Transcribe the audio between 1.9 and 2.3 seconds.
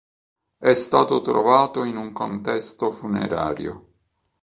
un